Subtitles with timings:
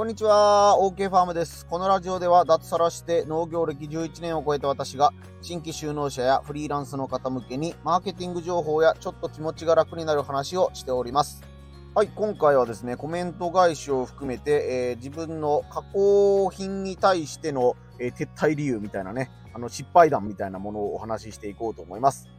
[0.00, 1.66] こんにちは、OK ファームです。
[1.66, 11.42] このラジオでは脱サラして農業歴11年を超えた私が新規就農者やフリーランスの方向けにマーケティング情報やちょっと気持ちが楽になる話をしております。
[11.94, 14.52] はい、今回はですね、コメント返しを含めて、
[14.88, 22.30] えー、自分の加工品に対しての、えー、撤退理由みたいなね、あの失敗談みたいなものをお話ししていこうと思います。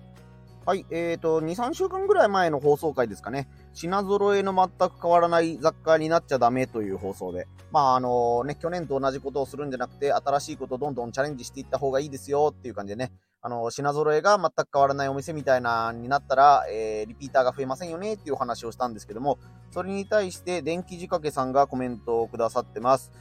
[0.65, 3.47] はい、えーと、2、3週間ぐらい前の放送回ですかね。
[3.73, 7.47] 品揃えの全く変わらない雑貨になっちゃダメという放送で。
[7.71, 13.11] まあ、あのね、去年と同じことをするんじゃなくて、新しいことをどんどんチャレンジしていった方がいいですよっていう感じでね。
[13.41, 19.39] あの、品揃えが全く変わらないお店みたいなになったら、えー、リピーターが増えませんよねっていうお話をしたんですけども、
[19.71, 23.11] それに対して電気仕掛けさんがコメントをくださってます。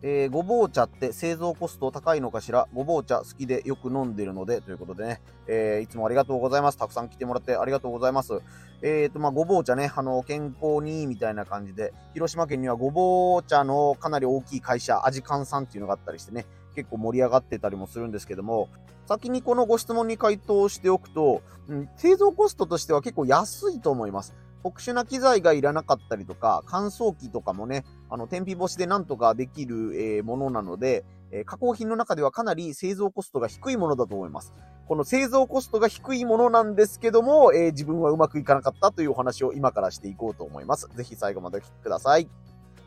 [0.00, 2.68] えー、ごぼう茶って製造コスト高いのかしら？
[2.72, 6.78] ごぼう茶好きでよく飲んでるので、ということでね、えー、いつもありがとうございます。
[6.78, 8.40] たくさん来てもらってありがとうございます。
[8.80, 16.46] えっ、ー、と、まあ、ごぼう茶ね、あの、健康にいいみたいな感じで、広島県にはごぼう茶のかなり大きい会社、味関さんっていうのがあったりしてね、
[16.76, 18.68] 結構盛り上がってたりもするんですけども、
[19.06, 24.34] 先にこのご質問に回答しておくと、うん、製造コストとしては結構安いと思います。
[24.68, 34.52] 特殊な機材がいらなかったりとか、乾燥機とかもね、あの、天日干しでなんとかできる、えー、ものなので、えー、加工品の中ではかなり製造コストが低いものだと思います。
[34.86, 40.86] この製造コストが低いものなんですけども、えー、自分はうまくいかなかったというお話を今からしていこうと思います。
[40.94, 42.28] ぜひ最後までお聞きください。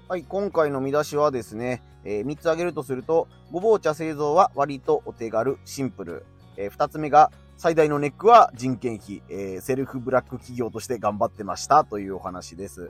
[0.08, 6.26] はい、今回の見出しはですね、えー、3つ挙げるとすると、ごぼう茶製造は割とお手軽、シンプル。
[6.58, 12.90] えー、2つ目が、最大のネックは人件費、えー、セルフブラック企業として頑張ってましたというお話です。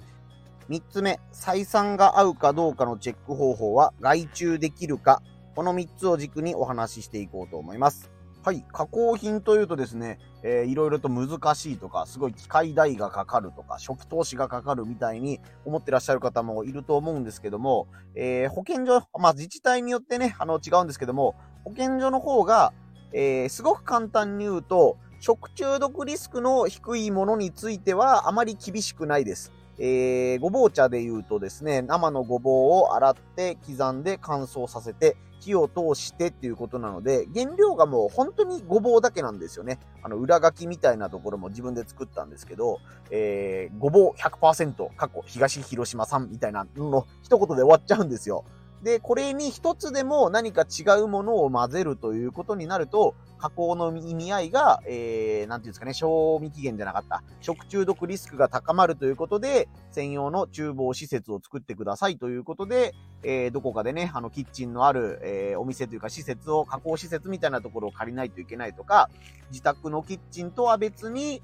[0.69, 5.21] 3つ目、採算が合うかどうかのチェック方法は外注できるか。
[5.57, 8.11] この3つを軸にお話ししていこうと思います。
[8.45, 21.35] はい、加工品というとですね、えー、いろいろと難しいとか、すごい機械代がかかるとか、初期投資がかかるみたいに思ってらっしゃる方もいると思うんですけども、えー、保健所、まあ自治体によってね、あの違うんですけども、
[21.65, 22.71] 保健所の方が
[23.13, 29.51] えー、すごく簡単に言うと、食中毒リスクの低いものについてはあまり厳しくないです。
[29.77, 39.79] えー、ごぼう茶で言うとですね、生のごぼうを洗って刻んで乾燥させて火を通してっていうことなので、原料がもう本当にごぼうだけなんですよね。
[40.03, 42.79] あの、裏書きみたいなところも自分で作ったんですけど、
[43.09, 48.45] えー、ごぼう100%、過去東広島産みたいなのの一言で終わっちゃうんですよ。
[48.83, 57.23] で、これに一つでも何か違うものを混ぜるということになると、加工の意味合いが、えー、なんていうんですかね、賞味期限じゃなかった。
[57.41, 62.93] 食中毒リスクが高まるということで、専用の厨房施設を作ってくださいということで、
[63.23, 69.09] えー、どこかでね、あの、キッチンのある、えー、お店というか施設を、加工施設みたいなところを借りないといけないとか、
[69.49, 71.41] 自宅のキッチンとは別に、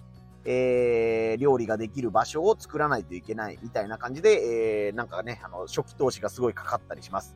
[0.50, 7.36] えー、料理ができる場所を作らないといけないみたいな感じで、えー、なんかね、あの、初期投資がすごいかかったりします。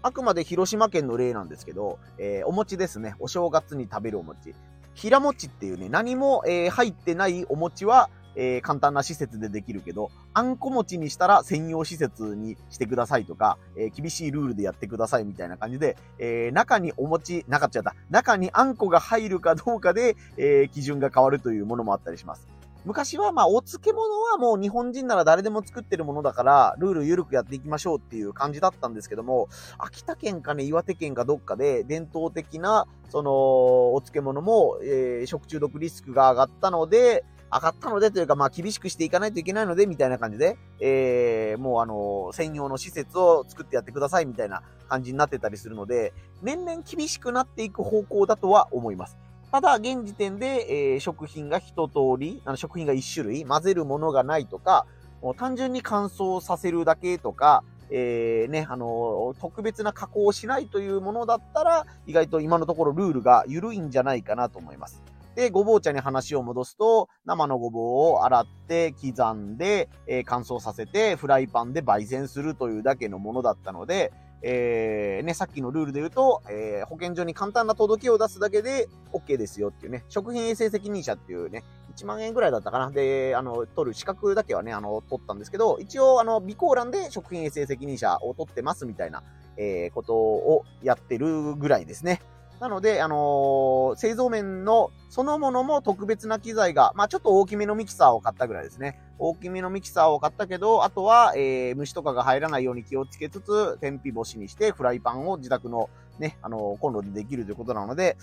[0.00, 3.16] あくまで広島県の例なんですけど、えー、お餅ですね。
[3.18, 4.54] お正月に食べるお餅。
[4.94, 8.08] 平餅っていうね、何も、えー、入ってないお餅は、
[8.38, 17.96] えー、簡単な施設でできるけど、あんこ餅にしたら専用施設にしてくださいとか、えー、厳しいルールでやってくださいみたいな感じで、えー、中にお餅、なかっちゃった。
[18.10, 22.46] 中にあんこが入るかどうかで、え基準が変わるというものもあったりします。
[22.84, 49.16] 昔はまあお漬物はもう日本人なら誰でも作ってるものだから、ルール緩くやっていきましょうっていう感じだったんですけども、秋田県かね、岩手県かどっかで伝統的な、その、お漬物も、えー、食中毒リスクが上がったので、上がったのでというか、まあ、厳しくしていかないといけないので、みたいな感じで、えー、もうあの、専用の施設を作ってやってください、みたいな感じになってたりするので、年々厳しくなっていく方向だとは思います。
[49.50, 54.86] ただ、現時点で、えー、食品が一通り、あの食品が一種類、混ぜるものがないとか、
[55.22, 65.02] もう単純に乾燥させるだけとか、えー、ね、あの、特別な加工をしないというものだったら、意外と今のところルールが緩いんじゃないかなと思います。
[65.38, 74.12] で、ごぼう茶に話を戻すと、生のごぼうを洗って、刻んで、えー、乾燥させて、フライパンで焙煎するというだけのものだったので、
[74.42, 81.62] えー、ね、さっきのルールで言うと、えー、保健所に簡単な届けを出すだけで OK ですよっていうね、食品衛生責任者っていうね、
[81.96, 82.90] 1万円ぐらいだったかな。
[82.90, 89.22] で、あの、取る資格だけはね、あの、取ったんですけど、一応、あの、備考欄で食品衛生責任者を取ってますみたいな、
[89.56, 92.20] えー、ことをやってるぐらいですね。
[92.60, 99.00] なので、あのー、製造面のそのものも特別な機材が、まあちょっと大きめのミキサーを買ったぐらいですね。
[99.18, 105.88] 大きめのミキサーを買ったけど、あとは、えー、虫とかが入らないように気をつけつつ、天日干しにしてフライパンを自宅の
[106.18, 108.16] ね、あのー、コンロでできるということなので、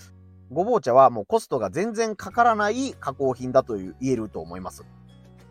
[0.52, 4.84] ごぼう茶はもうコストが全然かからない加工品だという言えると思います。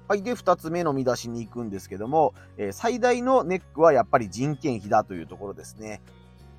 [0.07, 0.21] はい。
[0.21, 6.01] で、二つ目の見出しに行くんですけども、えー、最大のネックはやっぱり人件費だというところですね。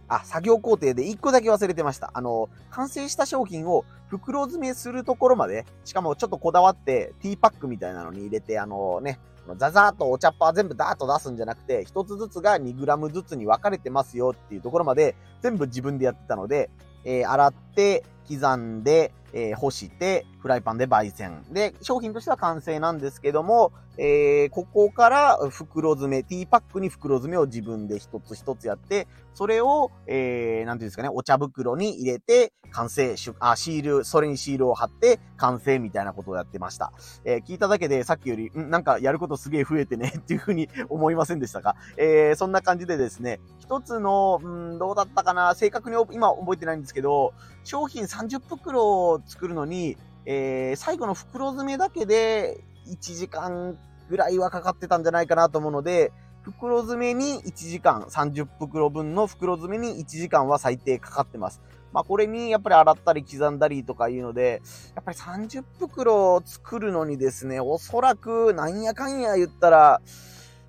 [0.09, 2.11] あ、作業工程で1個だけ忘れてました。
[2.15, 9.19] あの、完成した商品を袋詰めするところまで、しかもちょっとこだわってティーパックみたいなのに入れて、あのね、
[9.57, 16.71] ザザーっとお茶っ葉全部ダーッと出すんじゃなくて、一つずつが 2g ずつに分かれてますよっていうところまで全部自分でやってたので、
[17.05, 21.43] えー、洗って、刻んで、えー、干して、フライパンで焙煎。
[21.51, 36.93] で、商品としては完成なんですけども、えー、ここから袋詰め、ティーパックに袋詰めを自分で一つ一つやって、それを、えー、なんていうんですかね、お茶袋に入れて、完成、あ、シール、それにシールを貼って、完成みたいなことをやってました。
[37.25, 41.77] えー、聞いただけでさっきより、んなんかやることすげえ増えてね っていうふうに思いませんでしたか？
[41.97, 47.33] えー、そんな感じでですね、一つの、んどうだったかな、正確に今覚えてないんですけど、
[47.65, 53.77] 商品30袋を作るのに、えー、最後の袋詰めだけで1時間
[54.09, 61.61] ぐらいはかかってたんじゃないかなと思うので、袋詰めに1時間、30袋分の袋詰めに1時間は最低かかってます。
[61.93, 64.63] まあこれにやっぱり洗ったり刻んだりとかいうので、
[64.95, 70.01] やっぱり30袋を作るのにですね、おそらくなんやかんや言ったら、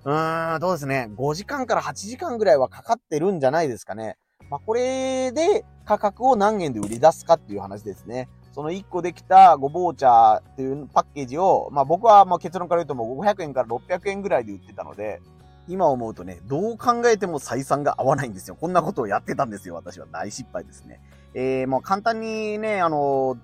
[0.04, 4.16] うーん、どうですね、5時間から8時間ぐらいはかかってるんじゃないですかね。
[4.50, 8.28] まあこれで価格を何円で売り出すかっていう話ですね。
[8.52, 15.20] その1個できたごぼう茶っていうパッケージを、まあ僕はまあ結論から言うともう500円から600円ぐらいで売ってたので、
[15.68, 18.56] 今思うとね、どう考えても採算が合わないんですよ。
[18.56, 19.74] こんなことをやってたんですよ。
[19.74, 21.00] 私は大失敗ですね。
[21.34, 23.36] えー、もう簡単にね、あの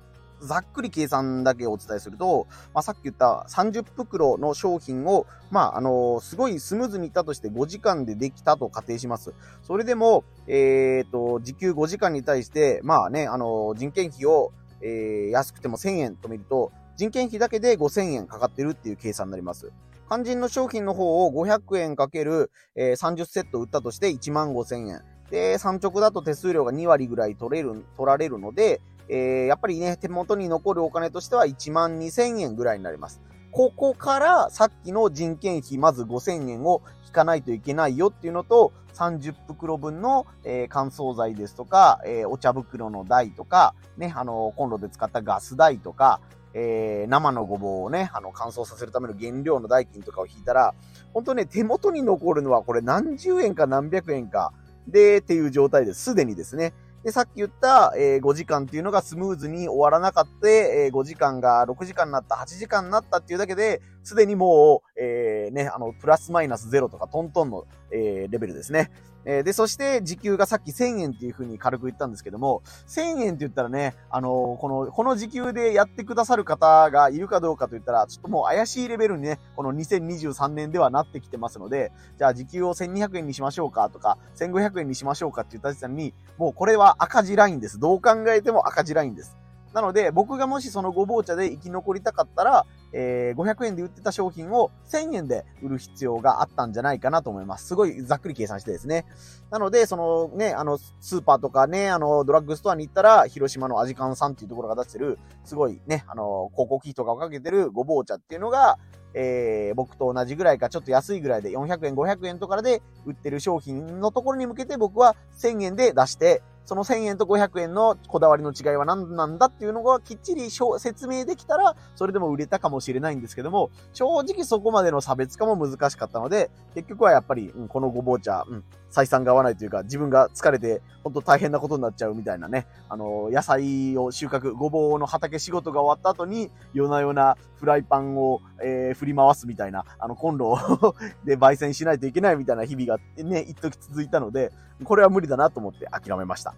[0.46, 9.32] ざっくり計算だけお伝えすると、まあ、さっき言った30袋の商品を、まあ、あのすごいスムーズにいったとして5時間でできたと仮定します。
[9.62, 14.52] それでも、えっ、ー、と、時給5時間に対して、まあね、あの人件費を
[14.85, 19.73] えー、安くても1000円と見ると、人件費だけで5000円かかってるっていう計算になります。
[20.08, 25.02] 肝心の商品の方を500円かける、えー、30セット売ったとして1万5000円。
[25.31, 33.20] で、産直だと手数料が2割ぐらい取れる、取られるので、えー、やっぱりね、手元に残るお金としては1万2000円ぐらいになります。
[33.50, 46.20] ここからさっきの人件費まず5000円を引かないといけないよっていうのと、30袋分の、えー、乾燥剤ですとか、えー、お茶袋の台とか、ね、あのコンロで使ったガス台とか、
[46.54, 50.74] えー、生のごぼうをね、あの、乾燥させるための原料の代金とかを引いたら、
[51.12, 54.52] 本当ね、手元に残るのはこれ何十円か何百円か
[54.86, 56.02] で、っていう状態です。
[56.04, 56.72] すでにですね。
[57.04, 68.91] で、さっき言った、えー、5時間っていうのがスムーズに終わらなかった、えー、5時間が6時間になった、8時間になったっていうだけで、すでにもう、ー、ね、あの、プラスマイナスゼロとかトントンの、えー、レベルですね。
[69.26, 87.79] えー、で、そして時給がさっき1000円っていう風に軽く言ったんですけども、1000円って言ったらね、あのー、この、この時給でやってくださる方がいるかどうかと言ったら、ちょっともう怪しいレベルにね、この2023年ではなってきてますので、じゃあ時給を1200円にしましょうかとか、1500円にしましょうかって言った時点に、もうこれは赤字ラインです。
[87.79, 89.37] どう考えても赤字ラインです。
[89.75, 97.67] なので、僕がもしそのごぼう茶で生き残りたかったら、えー、500円で売ってた商品を1000円で売る必要があったんじゃないかなと思います。
[97.67, 99.05] すごいざっくり計算してですね。
[99.50, 108.79] なので、そのね、あの、スーパーとかね、あの、ドラッグストアに行ったら、広島のアジカンさんっていうところが出してる、すごいね、あの、広告費とかをかけてるごぼう茶っていうのが、
[109.15, 140.56] えー、僕と同じぐらいか、ちょっと安いぐらいで400円、500円とかで売ってる商品のところに向けて僕は1000円で出して、その1000円と500円のこだわりの違いは何なんだっていうのがきっちり説明できたら、それでも売れたかもしれないんですけども、正直そこまでの差別化も難しかったので、結局はやっぱり、うん、このごぼう茶、うん、採算が合わないというか、自分が疲れて、本当大変なことになっちゃうみたいなね、あの、野菜を収穫、ごぼうの畑仕事が終わった後に、夜な夜なフライパンを、えー、振り回すみたいな、あの、コンロ
[141.25, 144.52] で焙煎しないといけないみたいな日々がね、一時続いたので、
[144.83, 146.54] これは無理だなと思って諦めました。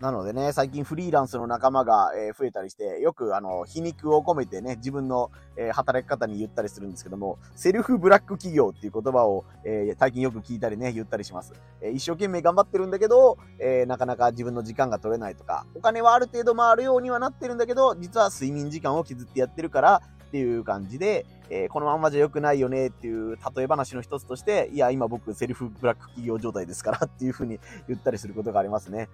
[0.00, 11.52] なのでね、最近フリーランスの仲間が、え増えたりして、よくあの、皮肉を込めてね、自分の、え働き方に言ったりするんですけども、セルフブラック企業っていう言葉を、え最近よく聞いたりね、言ったりします。
[11.80, 27.58] え一生懸命頑張ってるんだけど、えなかなか自分の時間が取れないとか、お金はある程度回るようにはなってるんだけど、実は睡眠時間を削ってやってるから、っていう感じで、えー、このままじゃ良くないよねっていう例え話の一つとして、いや、今僕セルフブラック企業状態ですからっていうふうに
[27.88, 29.08] 言ったりすることがありますね。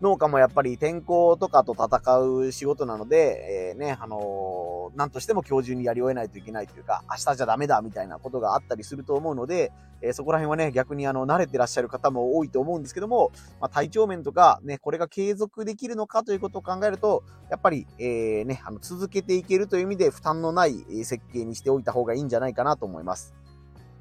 [0.00, 23.34] 農家もやっぱり天候とかと戦う仕事なので、えー、ね、あのー、なんとしても今日中にやり終えないといけないというか、明日じゃダメだみたいなことがあったりすると思うので、えー、そこら辺はね、逆にあの、慣れてらっしゃる方も多いと思うんですけども、まあ、体調面とか、ね、これが継続できるのかということを考えると、やっぱり、えー、ね、あの、続けていけるという意味で負担のない設計にしておいた方がいいんじゃないかなと思います。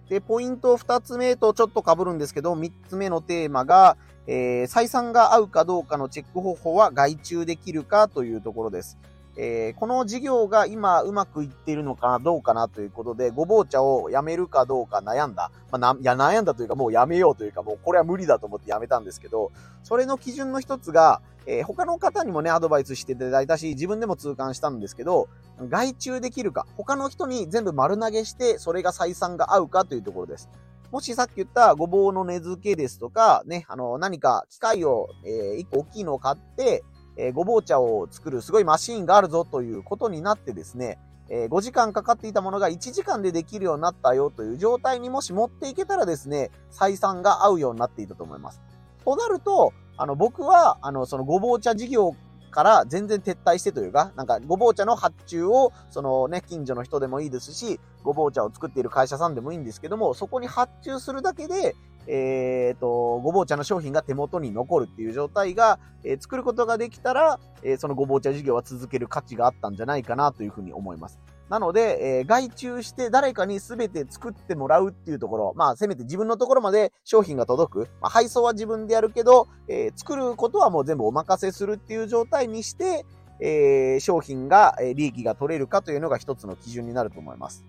[0.09, 8.97] で、ポイント2つ目とちょっと被るんですけど、3つ目のテーマが、えー、採算が合うかどうかのチェック方法は外注できるかというところです。
[9.39, 15.51] えー、この事業が今うまくいっているのかどうかなということで、ごぼう茶をやめるかどうか悩んだ。
[15.71, 19.51] まあ、な、いや、悩んだというかもうやめようというか、もうこれは無理だと思ってやめたんですけど、
[19.83, 25.29] それの基準の一つが、えー、他の方にもね、アドバイスしていただいたし、自分でも痛感したんですけど、
[25.69, 30.49] 外注できるか、他の人に全部丸投げして、それが採算が合うかというところです。
[30.91, 36.83] もしさっき言ったごぼうの根付けですとか、ね、あの、何か機械を、えー、一個大きいのを買って、
[37.17, 48.61] えー、ごぼう茶を作るすごいマシーンがあるぞということになってですね、え、5時間かかっていたものが1時間でできるようになったよという状態にもし持っていけたらですね、採算が合うようになっていたと思います。
[49.03, 52.15] となると、あの、僕は、あの、そのごぼう茶事業
[52.57, 61.75] から全然撤退してというか、なんかごぼう茶の発注を、そのね、近所の人でもいいですし、ごぼう茶を作っている会社さんでもいいんですけども、そこに発注するだけで、
[62.07, 71.19] えっ、ー、と、ごぼう茶の商品が手元に残るっていう状態が、えー、作ることができたら、えー、そのごぼう茶事業は続ける価値があったんじゃないかなというふうに思います。
[71.49, 77.79] なので、えー、外注して誰かに全て作ってもらうっていうところ、まあ、せめて自分のところまで商品が届く。
[78.01, 83.05] まあ、配送は自分でやるけど、えー、作ることはもう全部お任せするっていう状態にして、
[83.39, 87.63] えー、商品が、え利益が取れるかというのが一つの基準になると思います。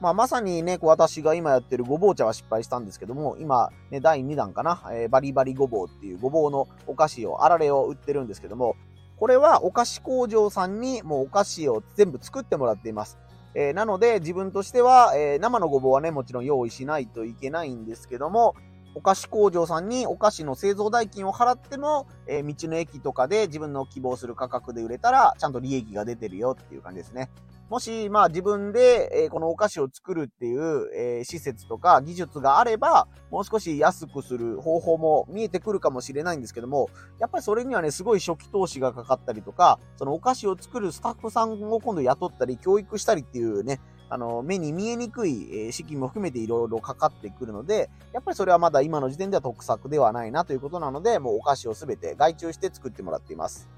[0.00, 8.76] まあ、まさにね、私が今やってるごぼう茶は失敗したんですけども、今、ね、第2弾かな、えー、バリバリごぼうっていうごぼうのお菓子を、あられを売ってるんですけども、
[9.20, 13.18] これはお菓子工場さんにもうお菓子を全部作ってもらっています。
[13.54, 18.54] えー、なので自分としては、えー、生のごぼうはね、もちろん用意しないといけないんですけども、
[18.94, 27.30] お菓子工場さんにお菓子の製造代金を払っても、えー、道の駅とかで自分の希望する価格で売れたら、ちゃんと利益が出てるよっていう感じですね。
[27.68, 43.80] もし、まあ自分で、えー、このお菓子を作るっていう、えー、施設とか技術があれば、もう少し安くする方法も見えてくるかもしれないんですけども、やっぱりそれにはね、すごい初期投資がかかったりとか、そのお菓子を作るスタッフさんを今度雇ったり、教育したりっていうね、
[44.10, 53.68] あの、目に見えにくい、え資金も含めていろいろかかってくるので、やっぱりそれはまだ今の時点では得策ではないなということなので、もうお菓子をすべて外注して作ってもらっています。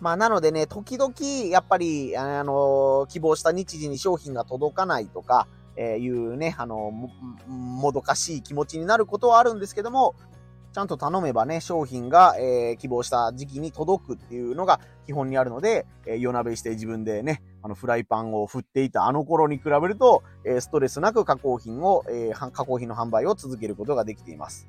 [0.00, 1.12] まあ、なのでね、時々、
[1.50, 6.90] やっぱり、あの、希望した日時に商品が届かないとか、え、いうね、あの、
[7.46, 10.14] も、どかしい気持ちになることはあるんですけども、
[10.72, 24.68] ちゃんと頼めばね、商品が、えー、希望した時期に届くっていうのが基本にあるので、えー、夜鍋して自分でね、あの、フライパンを振っていたあの頃に比べると、えー、ストレスなく加工品を、えー、加工品の販売を続けることができています。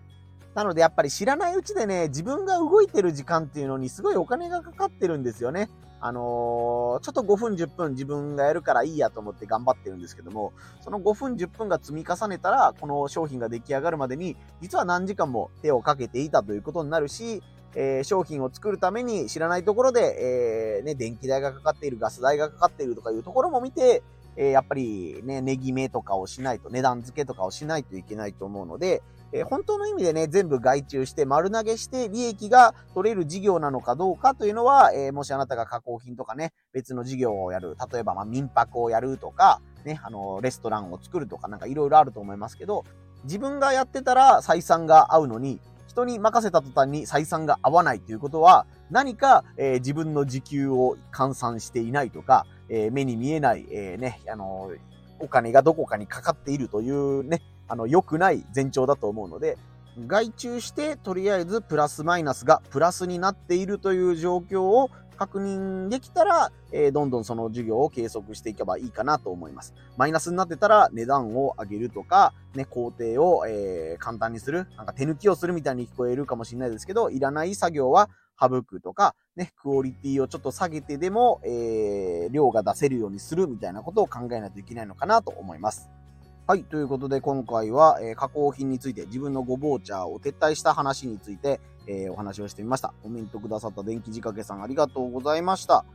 [0.55, 5.69] なのでやっぱり知らないうちでね、自分が動いてる時間っていうのにすごいお金がかかってるんですよね。
[6.01, 17.43] あのー、ちょっと5分10分自分がやるからいいやと思って頑張ってるんですけども、その5分10分が積み重ねたら、この商品が出来上がるまでに、実は何時間も手をかけていたということになるし、
[17.75, 24.03] えー、商品を作るために知らないところで、えー、ね、電気代がかかっている、ガス代がかかっているとかいうところも見て、
[24.35, 42.83] えー、やっぱりね、値決めとかをしないと、値段付けとかをしないといけないと思うので、えー、本当の意味でね、全部外注して丸投げして利益が取れる事業なのかどうかというのは、えー、もしあなたが加工品とかね、別の事業をやる、例えばま民泊をやるとか、ね、あの、レストランを作るとかなんかいろいろあると思いますけど、
[43.25, 45.59] 自分がやってたら採算が合うのに、
[45.99, 54.71] 人に任せた途端に採算が合わないということは、何か、えー、自分の時給を換算していないとか、えー、目に見えない、えー、ね、あの
[55.19, 59.57] お金がどこかにかかっているというね、あの、良くない前兆だと思うので、
[60.07, 64.89] 外注してとりあえずプラスマイナスがプラスになっているという状況を
[65.19, 69.73] 確認できたら、えー、どんどんその授業を計測していけばいいかなと思います。
[69.97, 78.09] マイナスになってたら値段を上げるとか、ね、工程を、えー、簡単にする、なんか手抜きをするみたいに聞こえるかもしれないですけど、いらない作業は
[78.39, 85.89] 省くとか、ね、クオリティをちょっと下げてでも、えー、量が出せるようにするみたいなことを考えないといけないのかなと思います。
[86.47, 86.63] はい。
[86.63, 92.93] ということで、今回は、えー、加工品について、自分のごぼう茶を撤退した話について、えー、お話をしてみました。
[93.03, 95.85] コメントくださった電気仕掛けさんありがとうございました。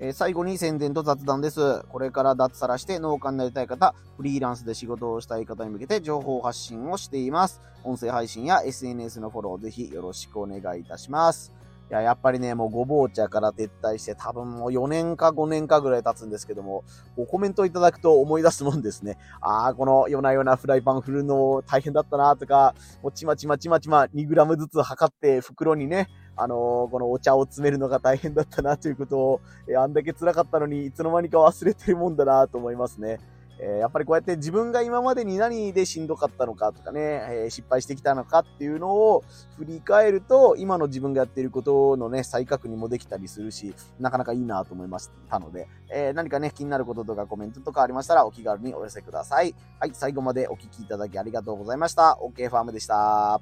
[0.00, 1.82] えー、最後に宣伝と雑談です。
[1.88, 7.60] これから脱サラして農家になりたい方、フリーランスで仕事をしたい方に向けて情報発信をしています。
[7.84, 11.52] 音声配信や SNS のフォローぜひよろしくお願いいたします。
[11.90, 16.84] いや、やっぱりね、もうごぼう茶から撤退して多分もう4年か5年かぐらい経つんですけども、
[17.28, 19.16] コメントいただくと思い出すもんですね。
[19.40, 33.18] ああ、この夜な夜なフライパン振るの大変だったなとか、もうちまちまちまちま 2g ずつ測って袋にね、あのー、このお茶を詰めるのが大変だったなということを、え、あんだけ辛かったのにいつの間にか忘れてるもんだなと思いますね。
[33.60, 39.24] え、やっぱりこうやって自分が今までに何でしんどかったのかとかね、え、失敗してきたのかっていうのを
[39.56, 49.54] 振り返ると、今の自分がやっていることのね、再確認もできたりするし、なかなかいいなと思いましたので、えー、何かね、気になることとかコメントとかありましたらお気軽にお寄せください。
[49.80, 52.18] はい、最後までお聴きいただきありがとうございました。
[52.22, 53.40] OK ファームでした。